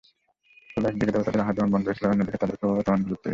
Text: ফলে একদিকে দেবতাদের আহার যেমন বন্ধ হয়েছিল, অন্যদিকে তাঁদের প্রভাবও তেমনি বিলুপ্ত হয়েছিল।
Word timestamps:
ফলে 0.73 0.87
একদিকে 0.91 1.13
দেবতাদের 1.13 1.43
আহার 1.43 1.55
যেমন 1.57 1.71
বন্ধ 1.73 1.85
হয়েছিল, 1.87 2.05
অন্যদিকে 2.11 2.39
তাঁদের 2.41 2.59
প্রভাবও 2.59 2.85
তেমনি 2.85 3.03
বিলুপ্ত 3.03 3.23
হয়েছিল। 3.23 3.29